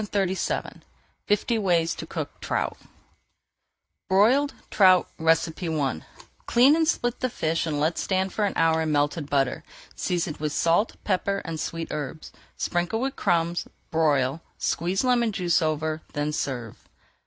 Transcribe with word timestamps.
[Page 0.01 0.09
411] 0.09 0.81
FIFTY 1.27 1.59
WAYS 1.59 1.93
TO 1.93 2.07
COOK 2.07 2.39
TROUT 2.41 2.75
BROILED 4.09 4.55
TROUT 4.71 5.07
I 5.19 6.01
Clean 6.47 6.75
and 6.75 6.87
split 6.87 7.19
the 7.19 7.29
fish 7.29 7.67
and 7.67 7.79
let 7.79 7.99
stand 7.99 8.33
for 8.33 8.43
an 8.45 8.53
hour 8.55 8.81
in 8.81 8.91
melted 8.91 9.29
butter, 9.29 9.63
seasoned 9.95 10.37
with 10.37 10.53
salt, 10.53 10.95
pepper, 11.03 11.43
and 11.45 11.59
sweet 11.59 11.89
herbs. 11.91 12.31
Sprinkle 12.57 12.99
with 12.99 13.15
crumbs, 13.15 13.67
broil, 13.91 14.41
squeeze 14.57 15.03
lemon 15.03 15.31
juice 15.31 15.61
over, 15.61 16.01
then 16.13 16.31
serve. 16.33 16.89